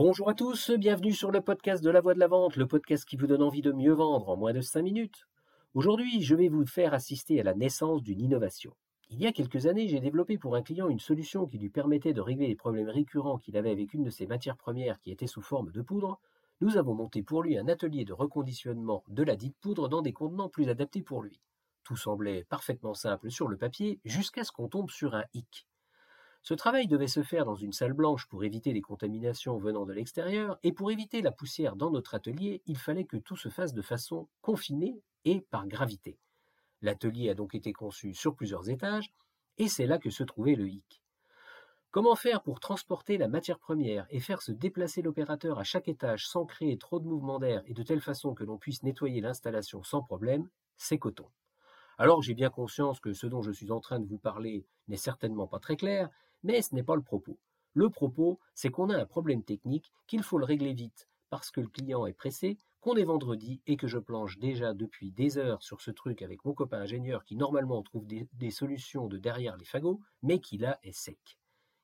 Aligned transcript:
Bonjour 0.00 0.28
à 0.28 0.34
tous, 0.34 0.70
bienvenue 0.70 1.12
sur 1.12 1.32
le 1.32 1.40
podcast 1.40 1.82
de 1.82 1.90
la 1.90 2.00
voix 2.00 2.14
de 2.14 2.20
la 2.20 2.28
vente, 2.28 2.54
le 2.54 2.68
podcast 2.68 3.04
qui 3.04 3.16
vous 3.16 3.26
donne 3.26 3.42
envie 3.42 3.62
de 3.62 3.72
mieux 3.72 3.94
vendre 3.94 4.28
en 4.28 4.36
moins 4.36 4.52
de 4.52 4.60
5 4.60 4.80
minutes. 4.80 5.26
Aujourd'hui, 5.74 6.22
je 6.22 6.36
vais 6.36 6.46
vous 6.46 6.64
faire 6.64 6.94
assister 6.94 7.40
à 7.40 7.42
la 7.42 7.52
naissance 7.52 8.04
d'une 8.04 8.20
innovation. 8.20 8.72
Il 9.10 9.20
y 9.20 9.26
a 9.26 9.32
quelques 9.32 9.66
années, 9.66 9.88
j'ai 9.88 9.98
développé 9.98 10.38
pour 10.38 10.54
un 10.54 10.62
client 10.62 10.88
une 10.88 11.00
solution 11.00 11.48
qui 11.48 11.58
lui 11.58 11.68
permettait 11.68 12.12
de 12.12 12.20
régler 12.20 12.46
les 12.46 12.54
problèmes 12.54 12.88
récurrents 12.88 13.38
qu'il 13.38 13.56
avait 13.56 13.72
avec 13.72 13.92
une 13.92 14.04
de 14.04 14.10
ses 14.10 14.28
matières 14.28 14.56
premières 14.56 15.00
qui 15.00 15.10
était 15.10 15.26
sous 15.26 15.42
forme 15.42 15.72
de 15.72 15.82
poudre. 15.82 16.20
Nous 16.60 16.76
avons 16.76 16.94
monté 16.94 17.24
pour 17.24 17.42
lui 17.42 17.58
un 17.58 17.66
atelier 17.66 18.04
de 18.04 18.12
reconditionnement 18.12 19.02
de 19.08 19.24
la 19.24 19.34
dite 19.34 19.56
poudre 19.60 19.88
dans 19.88 20.02
des 20.02 20.12
contenants 20.12 20.48
plus 20.48 20.68
adaptés 20.68 21.02
pour 21.02 21.24
lui. 21.24 21.40
Tout 21.82 21.96
semblait 21.96 22.44
parfaitement 22.44 22.94
simple 22.94 23.32
sur 23.32 23.48
le 23.48 23.56
papier 23.56 23.98
jusqu'à 24.04 24.44
ce 24.44 24.52
qu'on 24.52 24.68
tombe 24.68 24.90
sur 24.90 25.16
un 25.16 25.24
hic. 25.34 25.66
Ce 26.48 26.54
travail 26.54 26.86
devait 26.86 27.08
se 27.08 27.22
faire 27.22 27.44
dans 27.44 27.56
une 27.56 27.74
salle 27.74 27.92
blanche 27.92 28.26
pour 28.26 28.42
éviter 28.42 28.72
les 28.72 28.80
contaminations 28.80 29.58
venant 29.58 29.84
de 29.84 29.92
l'extérieur, 29.92 30.58
et 30.62 30.72
pour 30.72 30.90
éviter 30.90 31.20
la 31.20 31.30
poussière 31.30 31.76
dans 31.76 31.90
notre 31.90 32.14
atelier, 32.14 32.62
il 32.64 32.78
fallait 32.78 33.04
que 33.04 33.18
tout 33.18 33.36
se 33.36 33.50
fasse 33.50 33.74
de 33.74 33.82
façon 33.82 34.28
confinée 34.40 35.02
et 35.26 35.42
par 35.42 35.66
gravité. 35.66 36.18
L'atelier 36.80 37.28
a 37.28 37.34
donc 37.34 37.54
été 37.54 37.74
conçu 37.74 38.14
sur 38.14 38.34
plusieurs 38.34 38.70
étages, 38.70 39.12
et 39.58 39.68
c'est 39.68 39.84
là 39.84 39.98
que 39.98 40.08
se 40.08 40.24
trouvait 40.24 40.54
le 40.54 40.70
hic. 40.70 41.02
Comment 41.90 42.16
faire 42.16 42.42
pour 42.42 42.60
transporter 42.60 43.18
la 43.18 43.28
matière 43.28 43.58
première 43.58 44.06
et 44.08 44.18
faire 44.18 44.40
se 44.40 44.52
déplacer 44.52 45.02
l'opérateur 45.02 45.58
à 45.58 45.64
chaque 45.64 45.88
étage 45.88 46.26
sans 46.26 46.46
créer 46.46 46.78
trop 46.78 46.98
de 46.98 47.06
mouvements 47.06 47.40
d'air 47.40 47.62
et 47.66 47.74
de 47.74 47.82
telle 47.82 48.00
façon 48.00 48.32
que 48.32 48.44
l'on 48.44 48.56
puisse 48.56 48.82
nettoyer 48.84 49.20
l'installation 49.20 49.82
sans 49.82 50.02
problème? 50.02 50.48
C'est 50.78 50.98
coton. 50.98 51.26
Alors 51.98 52.22
j'ai 52.22 52.32
bien 52.32 52.48
conscience 52.48 53.00
que 53.00 53.12
ce 53.12 53.26
dont 53.26 53.42
je 53.42 53.50
suis 53.50 53.70
en 53.70 53.80
train 53.80 54.00
de 54.00 54.06
vous 54.06 54.16
parler 54.16 54.64
n'est 54.86 54.96
certainement 54.96 55.46
pas 55.46 55.58
très 55.58 55.76
clair, 55.76 56.08
mais 56.42 56.62
ce 56.62 56.74
n'est 56.74 56.82
pas 56.82 56.96
le 56.96 57.02
propos. 57.02 57.38
Le 57.74 57.90
propos, 57.90 58.38
c'est 58.54 58.70
qu'on 58.70 58.90
a 58.90 58.98
un 58.98 59.06
problème 59.06 59.42
technique, 59.42 59.92
qu'il 60.06 60.22
faut 60.22 60.38
le 60.38 60.44
régler 60.44 60.72
vite, 60.72 61.08
parce 61.30 61.50
que 61.50 61.60
le 61.60 61.68
client 61.68 62.06
est 62.06 62.12
pressé, 62.12 62.58
qu'on 62.80 62.96
est 62.96 63.04
vendredi 63.04 63.60
et 63.66 63.76
que 63.76 63.88
je 63.88 63.98
planche 63.98 64.38
déjà 64.38 64.72
depuis 64.72 65.10
des 65.10 65.38
heures 65.38 65.62
sur 65.62 65.80
ce 65.80 65.90
truc 65.90 66.22
avec 66.22 66.44
mon 66.44 66.54
copain 66.54 66.80
ingénieur 66.80 67.24
qui 67.24 67.36
normalement 67.36 67.82
trouve 67.82 68.06
des, 68.06 68.50
solutions 68.50 69.06
de 69.06 69.18
derrière 69.18 69.56
les 69.56 69.64
fagots, 69.64 70.00
mais 70.22 70.40
qui 70.40 70.58
là 70.58 70.78
est 70.82 70.92
sec. 70.92 71.38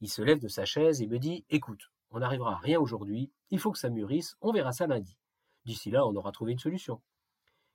Il 0.00 0.10
se 0.10 0.22
lève 0.22 0.40
de 0.40 0.48
sa 0.48 0.64
chaise 0.64 1.00
et 1.00 1.06
me 1.06 1.18
dit 1.18 1.44
Écoute, 1.50 1.90
on 2.10 2.20
n'arrivera 2.20 2.54
à 2.54 2.58
rien 2.58 2.80
aujourd'hui, 2.80 3.30
il 3.50 3.58
faut 3.58 3.70
que 3.70 3.78
ça 3.78 3.90
mûrisse, 3.90 4.36
on 4.40 4.52
verra 4.52 4.72
ça 4.72 4.86
lundi. 4.86 5.16
D'ici 5.64 5.90
là, 5.90 6.06
on 6.06 6.14
aura 6.16 6.32
trouvé 6.32 6.52
une 6.52 6.58
solution. 6.58 7.00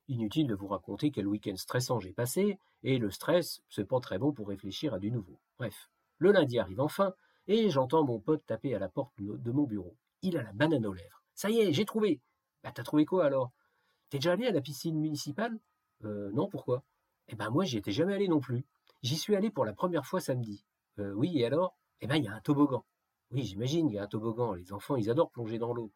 Inutile 0.08 0.46
de 0.46 0.54
vous 0.54 0.68
raconter 0.68 1.10
quel 1.10 1.26
week-end 1.26 1.56
stressant 1.56 2.00
j'ai 2.00 2.12
passé, 2.12 2.58
et 2.82 2.98
le 2.98 3.10
stress, 3.10 3.62
c'est 3.70 3.88
pas 3.88 4.00
très 4.00 4.18
bon 4.18 4.32
pour 4.32 4.48
réfléchir 4.48 4.94
à 4.94 4.98
du 4.98 5.10
nouveau. 5.10 5.40
Bref, 5.58 5.90
le 6.18 6.32
lundi 6.32 6.58
arrive 6.58 6.80
enfin, 6.80 7.14
et 7.46 7.70
j'entends 7.70 8.04
mon 8.04 8.18
pote 8.18 8.44
taper 8.46 8.74
à 8.74 8.78
la 8.78 8.88
porte 8.88 9.12
de 9.18 9.52
mon 9.52 9.64
bureau. 9.64 9.96
Il 10.22 10.36
a 10.36 10.42
la 10.42 10.52
banane 10.52 10.86
aux 10.86 10.92
lèvres. 10.92 11.22
Ça 11.34 11.50
y 11.50 11.60
est, 11.60 11.72
j'ai 11.72 11.84
trouvé. 11.84 12.20
Bah 12.62 12.72
t'as 12.74 12.82
trouvé 12.82 13.04
quoi 13.04 13.26
alors? 13.26 13.52
T'es 14.08 14.18
déjà 14.18 14.32
allé 14.32 14.46
à 14.46 14.52
la 14.52 14.60
piscine 14.60 14.98
municipale? 14.98 15.58
Euh 16.04 16.30
non, 16.32 16.48
pourquoi? 16.48 16.82
Eh 17.28 17.36
ben 17.36 17.50
moi 17.50 17.64
j'y 17.64 17.76
étais 17.76 17.92
jamais 17.92 18.14
allé 18.14 18.28
non 18.28 18.40
plus. 18.40 18.64
J'y 19.02 19.16
suis 19.16 19.36
allé 19.36 19.50
pour 19.50 19.64
la 19.64 19.72
première 19.72 20.06
fois 20.06 20.20
samedi. 20.20 20.64
Euh, 20.98 21.12
oui, 21.12 21.38
et 21.38 21.44
alors? 21.46 21.76
Eh 22.00 22.06
ben 22.06 22.16
il 22.16 22.24
y 22.24 22.28
a 22.28 22.34
un 22.34 22.40
toboggan. 22.40 22.84
Oui, 23.30 23.42
j'imagine, 23.44 23.88
il 23.88 23.94
y 23.94 23.98
a 23.98 24.04
un 24.04 24.06
toboggan. 24.06 24.54
Les 24.54 24.72
enfants, 24.72 24.96
ils 24.96 25.10
adorent 25.10 25.30
plonger 25.30 25.58
dans 25.58 25.74
l'eau. 25.74 25.92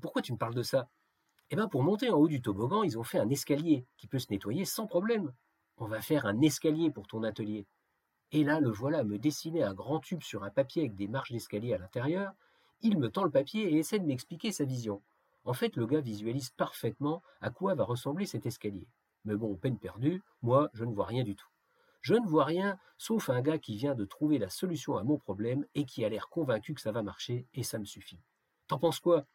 Pourquoi 0.00 0.22
tu 0.22 0.32
me 0.32 0.38
parles 0.38 0.54
de 0.54 0.62
ça? 0.62 0.88
Eh 1.50 1.56
bien, 1.56 1.66
pour 1.66 1.82
monter 1.82 2.10
en 2.10 2.18
haut 2.18 2.28
du 2.28 2.42
toboggan, 2.42 2.82
ils 2.82 2.98
ont 2.98 3.02
fait 3.02 3.18
un 3.18 3.30
escalier 3.30 3.86
qui 3.96 4.06
peut 4.06 4.18
se 4.18 4.30
nettoyer 4.30 4.66
sans 4.66 4.86
problème. 4.86 5.32
On 5.78 5.86
va 5.86 6.02
faire 6.02 6.26
un 6.26 6.40
escalier 6.42 6.90
pour 6.90 7.06
ton 7.06 7.22
atelier. 7.22 7.66
Et 8.32 8.44
là, 8.44 8.60
le 8.60 8.70
voilà 8.70 9.04
me 9.04 9.18
dessiner 9.18 9.62
un 9.62 9.74
grand 9.74 10.00
tube 10.00 10.22
sur 10.22 10.44
un 10.44 10.50
papier 10.50 10.82
avec 10.82 10.94
des 10.94 11.08
marches 11.08 11.32
d'escalier 11.32 11.72
à 11.72 11.78
l'intérieur. 11.78 12.32
Il 12.82 12.98
me 12.98 13.10
tend 13.10 13.24
le 13.24 13.30
papier 13.30 13.72
et 13.72 13.78
essaie 13.78 13.98
de 13.98 14.06
m'expliquer 14.06 14.52
sa 14.52 14.64
vision. 14.64 15.02
En 15.44 15.54
fait, 15.54 15.76
le 15.76 15.86
gars 15.86 16.00
visualise 16.00 16.50
parfaitement 16.50 17.22
à 17.40 17.50
quoi 17.50 17.74
va 17.74 17.84
ressembler 17.84 18.26
cet 18.26 18.44
escalier. 18.44 18.86
Mais 19.24 19.34
bon, 19.34 19.56
peine 19.56 19.78
perdue, 19.78 20.22
moi, 20.42 20.68
je 20.74 20.84
ne 20.84 20.92
vois 20.92 21.06
rien 21.06 21.24
du 21.24 21.34
tout. 21.36 21.48
Je 22.00 22.14
ne 22.14 22.26
vois 22.26 22.44
rien, 22.44 22.78
sauf 22.96 23.30
un 23.30 23.40
gars 23.40 23.58
qui 23.58 23.76
vient 23.76 23.94
de 23.94 24.04
trouver 24.04 24.38
la 24.38 24.50
solution 24.50 24.96
à 24.96 25.02
mon 25.02 25.18
problème 25.18 25.66
et 25.74 25.84
qui 25.84 26.04
a 26.04 26.08
l'air 26.08 26.28
convaincu 26.28 26.74
que 26.74 26.80
ça 26.80 26.92
va 26.92 27.02
marcher, 27.02 27.46
et 27.54 27.62
ça 27.62 27.78
me 27.78 27.84
suffit. 27.84 28.20
T'en 28.68 28.78
penses 28.78 29.00
quoi? 29.00 29.26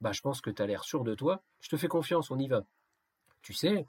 Bah, 0.00 0.12
je 0.12 0.20
pense 0.20 0.40
que 0.40 0.50
tu 0.50 0.60
as 0.60 0.66
l'air 0.66 0.84
sûr 0.84 1.04
de 1.04 1.14
toi, 1.14 1.42
je 1.60 1.68
te 1.68 1.76
fais 1.76 1.88
confiance, 1.88 2.30
on 2.30 2.38
y 2.38 2.48
va. 2.48 2.64
Tu 3.42 3.54
sais, 3.54 3.86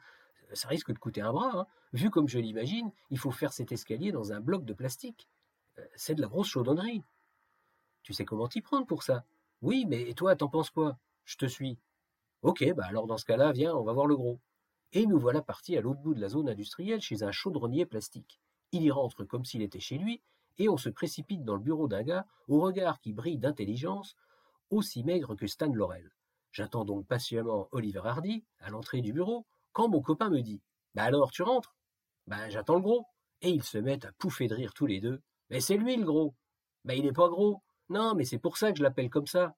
ça 0.54 0.68
risque 0.68 0.92
de 0.92 1.00
coûter 1.00 1.22
un 1.22 1.32
bras. 1.32 1.52
Hein. 1.54 1.68
Vu 1.94 2.10
comme 2.10 2.28
je 2.28 2.40
l'imagine, 2.40 2.92
il 3.10 3.18
faut 3.18 3.32
faire 3.32 3.54
cet 3.54 3.72
escalier 3.72 4.12
dans 4.12 4.34
un 4.34 4.40
bloc 4.40 4.66
de 4.66 4.74
plastique. 4.74 5.28
Euh, 5.78 5.86
c'est 5.96 6.16
de 6.16 6.22
la 6.22 6.28
grosse 6.28 6.48
chaudonnerie. 6.48 7.04
Tu 8.04 8.14
sais 8.14 8.26
comment 8.26 8.48
t'y 8.48 8.62
prendre 8.62 8.86
pour 8.86 9.04
ça? 9.04 9.26
Oui, 9.62 9.86
mais 9.88 10.14
toi, 10.14 10.36
t'en 10.36 10.48
penses 10.48 10.70
quoi? 10.70 10.98
Je 11.26 11.38
te 11.38 11.46
suis. 11.46 11.78
Ok, 12.42 12.66
bah 12.74 12.86
alors 12.86 13.06
dans 13.06 13.18
ce 13.18 13.26
cas-là, 13.26 13.52
viens, 13.52 13.76
on 13.76 13.84
va 13.84 13.94
voir 13.94 14.08
le 14.08 14.16
gros. 14.16 14.40
Et 14.94 15.06
nous 15.06 15.20
voilà 15.20 15.42
partis 15.42 15.78
à 15.78 15.82
l'autre 15.82 16.02
bout 16.02 16.16
de 16.16 16.20
la 16.20 16.30
zone 16.30 16.50
industrielle 16.50 17.02
chez 17.02 17.24
un 17.24 17.32
chaudronnier 17.32 17.86
plastique. 17.86 18.40
Il 18.72 18.82
y 18.82 18.92
rentre 18.92 19.24
comme 19.24 19.46
s'il 19.46 19.62
était 19.62 19.80
chez 19.80 19.98
lui, 19.98 20.22
et 20.58 20.68
on 20.68 20.78
se 20.78 20.90
précipite 20.90 21.44
dans 21.44 21.56
le 21.56 21.62
bureau 21.62 21.88
d'un 21.88 22.04
gars, 22.04 22.26
au 22.48 22.60
regard 22.60 23.00
qui 23.00 23.14
brille 23.14 23.38
d'intelligence, 23.38 24.16
aussi 24.70 25.04
maigre 25.04 25.36
que 25.36 25.48
Stan 25.48 25.72
Laurel. 25.72 26.12
J'attends 26.52 26.84
donc 26.84 27.06
patiemment 27.06 27.70
Oliver 27.72 28.02
Hardy 28.04 28.44
à 28.60 28.70
l'entrée 28.70 29.02
du 29.02 29.14
bureau 29.14 29.46
quand 29.74 29.90
mon 29.90 30.02
copain 30.02 30.30
me 30.30 30.42
dit 30.42 30.62
Bah 30.96 31.04
alors 31.04 31.32
tu 31.32 31.44
rentres? 31.44 31.76
Bah 32.28 32.50
j'attends 32.50 32.76
le 32.76 32.82
gros. 32.82 33.06
Et 33.42 33.50
ils 33.50 33.64
se 33.64 33.78
mettent 33.78 34.06
à 34.06 34.12
pouffer 34.14 34.48
de 34.48 34.56
rire 34.56 34.74
tous 34.74 34.86
les 34.86 35.00
deux. 35.00 35.22
Mais 35.50 35.62
c'est 35.62 35.78
lui 35.78 35.96
le 35.96 36.06
gros 36.06 36.36
Bah 36.86 36.96
il 36.96 37.04
n'est 37.04 37.14
pas 37.14 37.30
gros 37.30 37.62
Non, 37.90 38.14
mais 38.16 38.26
c'est 38.26 38.40
pour 38.40 38.58
ça 38.58 38.72
que 38.72 38.78
je 38.78 38.84
l'appelle 38.84 39.10
comme 39.10 39.28
ça. 39.28 39.56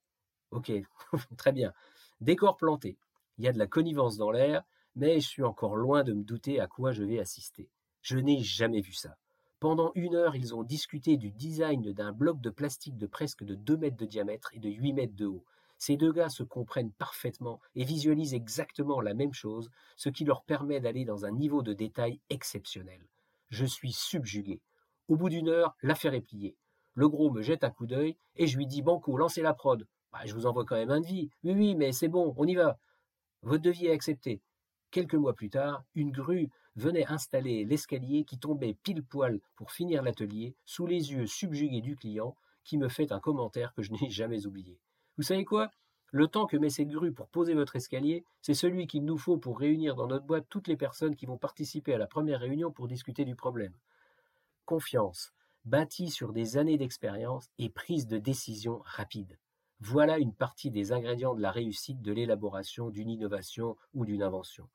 Ok, 0.51 0.71
très 1.37 1.51
bien. 1.51 1.73
Décor 2.21 2.57
planté. 2.57 2.97
Il 3.37 3.45
y 3.45 3.47
a 3.47 3.53
de 3.53 3.59
la 3.59 3.67
connivence 3.67 4.17
dans 4.17 4.31
l'air, 4.31 4.63
mais 4.95 5.19
je 5.19 5.27
suis 5.27 5.43
encore 5.43 5.75
loin 5.75 6.03
de 6.03 6.13
me 6.13 6.23
douter 6.23 6.59
à 6.59 6.67
quoi 6.67 6.91
je 6.91 7.03
vais 7.03 7.19
assister. 7.19 7.69
Je 8.01 8.17
n'ai 8.17 8.39
jamais 8.39 8.81
vu 8.81 8.93
ça. 8.93 9.17
Pendant 9.59 9.91
une 9.95 10.15
heure, 10.15 10.35
ils 10.35 10.53
ont 10.53 10.63
discuté 10.63 11.17
du 11.17 11.31
design 11.31 11.93
d'un 11.93 12.11
bloc 12.11 12.41
de 12.41 12.49
plastique 12.49 12.97
de 12.97 13.07
presque 13.07 13.43
de 13.43 13.55
2 13.55 13.77
mètres 13.77 13.97
de 13.97 14.05
diamètre 14.05 14.53
et 14.53 14.59
de 14.59 14.69
8 14.69 14.93
mètres 14.93 15.15
de 15.15 15.25
haut. 15.25 15.45
Ces 15.85 15.97
deux 15.97 16.13
gars 16.13 16.29
se 16.29 16.43
comprennent 16.43 16.93
parfaitement 16.93 17.59
et 17.75 17.83
visualisent 17.83 18.33
exactement 18.33 19.01
la 19.01 19.13
même 19.13 19.33
chose, 19.33 19.69
ce 19.97 20.07
qui 20.07 20.23
leur 20.23 20.43
permet 20.43 20.79
d'aller 20.79 21.03
dans 21.03 21.25
un 21.25 21.31
niveau 21.31 21.61
de 21.61 21.73
détail 21.73 22.21
exceptionnel. 22.29 23.05
Je 23.49 23.65
suis 23.65 23.91
subjugué. 23.91 24.61
Au 25.09 25.17
bout 25.17 25.27
d'une 25.27 25.49
heure, 25.49 25.75
l'affaire 25.81 26.13
est 26.13 26.21
pliée. 26.21 26.55
Le 26.93 27.09
gros 27.09 27.31
me 27.31 27.41
jette 27.41 27.65
un 27.65 27.69
coup 27.69 27.85
d'œil 27.85 28.15
et 28.37 28.47
je 28.47 28.55
lui 28.55 28.65
dis 28.65 28.81
Banco, 28.81 29.17
lancez 29.17 29.41
la 29.41 29.53
prod. 29.53 29.85
Bah, 30.13 30.19
je 30.23 30.33
vous 30.33 30.45
envoie 30.45 30.63
quand 30.63 30.77
même 30.77 30.89
un 30.89 31.01
devis. 31.01 31.29
Oui, 31.43 31.51
oui, 31.51 31.75
mais 31.75 31.91
c'est 31.91 32.07
bon, 32.07 32.33
on 32.37 32.47
y 32.47 32.55
va. 32.55 32.79
Votre 33.41 33.63
devis 33.63 33.87
est 33.87 33.91
accepté. 33.91 34.41
Quelques 34.89 35.15
mois 35.15 35.33
plus 35.33 35.49
tard, 35.49 35.83
une 35.95 36.11
grue 36.11 36.49
venait 36.77 37.07
installer 37.07 37.65
l'escalier 37.65 38.23
qui 38.23 38.39
tombait 38.39 38.77
pile 38.83 39.03
poil 39.03 39.41
pour 39.57 39.73
finir 39.73 40.01
l'atelier 40.01 40.55
sous 40.63 40.87
les 40.87 41.11
yeux 41.11 41.27
subjugués 41.27 41.81
du 41.81 41.97
client 41.97 42.37
qui 42.63 42.77
me 42.77 42.87
fait 42.87 43.11
un 43.11 43.19
commentaire 43.19 43.73
que 43.73 43.83
je 43.83 43.91
n'ai 43.91 44.09
jamais 44.09 44.45
oublié. 44.45 44.79
Vous 45.17 45.23
savez 45.23 45.45
quoi? 45.45 45.69
Le 46.11 46.27
temps 46.27 46.45
que 46.45 46.57
met 46.57 46.69
cette 46.69 46.89
grue 46.89 47.11
pour 47.11 47.27
poser 47.27 47.53
votre 47.53 47.75
escalier, 47.75 48.23
c'est 48.41 48.53
celui 48.53 48.87
qu'il 48.87 49.03
nous 49.03 49.17
faut 49.17 49.37
pour 49.37 49.59
réunir 49.59 49.95
dans 49.95 50.07
notre 50.07 50.25
boîte 50.25 50.45
toutes 50.49 50.67
les 50.67 50.77
personnes 50.77 51.15
qui 51.15 51.25
vont 51.25 51.37
participer 51.37 51.93
à 51.93 51.97
la 51.97 52.07
première 52.07 52.39
réunion 52.39 52.71
pour 52.71 52.87
discuter 52.87 53.25
du 53.25 53.35
problème. 53.35 53.73
Confiance, 54.65 55.33
bâtie 55.65 56.09
sur 56.09 56.33
des 56.33 56.57
années 56.57 56.77
d'expérience 56.77 57.49
et 57.57 57.69
prise 57.69 58.07
de 58.07 58.17
décision 58.17 58.81
rapide. 58.85 59.37
Voilà 59.79 60.17
une 60.17 60.33
partie 60.33 60.71
des 60.71 60.91
ingrédients 60.91 61.35
de 61.35 61.41
la 61.41 61.51
réussite 61.51 62.01
de 62.01 62.13
l'élaboration 62.13 62.89
d'une 62.89 63.09
innovation 63.09 63.75
ou 63.93 64.05
d'une 64.05 64.23
invention. 64.23 64.69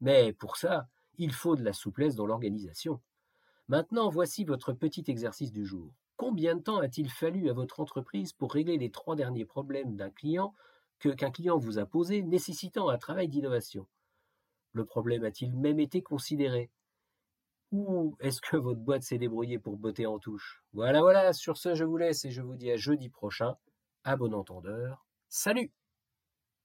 Mais 0.00 0.32
pour 0.32 0.56
ça, 0.56 0.88
il 1.18 1.32
faut 1.32 1.56
de 1.56 1.64
la 1.64 1.72
souplesse 1.72 2.16
dans 2.16 2.26
l'organisation. 2.26 3.00
Maintenant, 3.68 4.08
voici 4.08 4.44
votre 4.44 4.72
petit 4.72 5.04
exercice 5.08 5.52
du 5.52 5.64
jour. 5.64 5.92
Combien 6.16 6.56
de 6.56 6.62
temps 6.62 6.78
a-t-il 6.78 7.10
fallu 7.10 7.50
à 7.50 7.52
votre 7.52 7.80
entreprise 7.80 8.32
pour 8.32 8.52
régler 8.52 8.78
les 8.78 8.90
trois 8.90 9.16
derniers 9.16 9.44
problèmes 9.44 9.96
d'un 9.96 10.10
client 10.10 10.54
qu'un 11.00 11.30
client 11.30 11.58
vous 11.58 11.78
a 11.78 11.86
posé 11.86 12.22
nécessitant 12.22 12.88
un 12.88 12.98
travail 12.98 13.28
d'innovation? 13.28 13.86
Le 14.72 14.84
problème 14.84 15.24
a-t-il 15.24 15.56
même 15.56 15.80
été 15.80 16.02
considéré? 16.02 16.70
Ou 17.72 18.16
est-ce 18.20 18.40
que 18.40 18.56
votre 18.56 18.80
boîte 18.80 19.02
s'est 19.02 19.18
débrouillée 19.18 19.58
pour 19.58 19.76
botter 19.76 20.06
en 20.06 20.18
touche? 20.18 20.62
Voilà, 20.72 21.00
voilà, 21.00 21.32
sur 21.32 21.56
ce 21.56 21.74
je 21.74 21.84
vous 21.84 21.96
laisse 21.96 22.24
et 22.24 22.30
je 22.30 22.42
vous 22.42 22.56
dis 22.56 22.70
à 22.70 22.76
jeudi 22.76 23.08
prochain. 23.08 23.56
À 24.04 24.16
bon 24.16 24.34
entendeur. 24.34 25.06
Salut 25.28 25.72